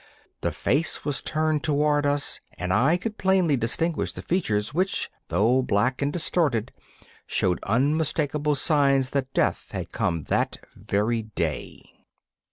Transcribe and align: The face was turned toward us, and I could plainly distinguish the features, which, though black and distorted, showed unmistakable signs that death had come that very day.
The 0.41 0.51
face 0.51 1.05
was 1.05 1.21
turned 1.21 1.61
toward 1.63 2.07
us, 2.07 2.39
and 2.57 2.73
I 2.73 2.97
could 2.97 3.19
plainly 3.19 3.55
distinguish 3.55 4.11
the 4.13 4.23
features, 4.23 4.73
which, 4.73 5.11
though 5.27 5.61
black 5.61 6.01
and 6.01 6.11
distorted, 6.11 6.71
showed 7.27 7.59
unmistakable 7.67 8.55
signs 8.55 9.11
that 9.11 9.31
death 9.35 9.73
had 9.73 9.91
come 9.91 10.23
that 10.23 10.57
very 10.75 11.21
day. 11.21 11.85